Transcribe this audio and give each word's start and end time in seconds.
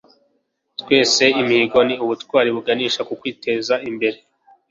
kwesa 0.85 1.25
imihigo 1.41 1.79
ni 1.87 1.95
ubutwari 2.03 2.49
buganisha 2.55 3.01
ku 3.07 3.13
kwiteza 3.19 3.73
imbere 3.89 4.17